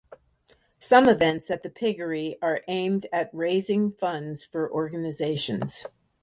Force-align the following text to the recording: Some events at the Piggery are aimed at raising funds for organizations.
Some 0.79 1.07
events 1.07 1.51
at 1.51 1.61
the 1.61 1.69
Piggery 1.69 2.39
are 2.41 2.63
aimed 2.67 3.05
at 3.13 3.29
raising 3.31 3.91
funds 3.91 4.43
for 4.43 4.67
organizations. 4.67 5.85